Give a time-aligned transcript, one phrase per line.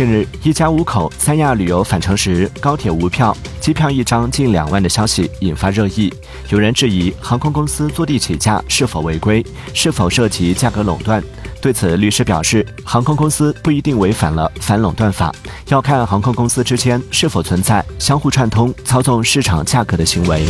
[0.00, 6.10] 近日一家五口三亚旅游返程时高铁无票机票一张近两万的消息引发热议
[6.48, 9.44] 有人质疑航空公司坐地起价是否违规
[9.74, 11.22] 是否涉及价格垄断
[11.60, 15.30] 对此律师表示航空公司不一定违反了反垄断法
[15.66, 20.46] 要看航空公司之间是否存在相互串通操纵市场价格的行为。